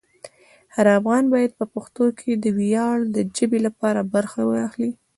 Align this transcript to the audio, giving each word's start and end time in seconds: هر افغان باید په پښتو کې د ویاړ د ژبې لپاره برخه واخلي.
هر 0.75 0.87
افغان 0.99 1.23
باید 1.33 1.51
په 1.59 1.65
پښتو 1.73 2.05
کې 2.19 2.31
د 2.35 2.45
ویاړ 2.59 2.97
د 3.15 3.17
ژبې 3.37 3.59
لپاره 3.67 4.01
برخه 4.13 4.41
واخلي. 4.45 4.91